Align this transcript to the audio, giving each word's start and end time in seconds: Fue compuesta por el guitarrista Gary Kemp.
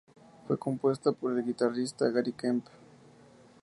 Fue 0.47 0.57
compuesta 0.57 1.11
por 1.11 1.37
el 1.37 1.45
guitarrista 1.45 2.09
Gary 2.09 2.31
Kemp. 2.31 2.65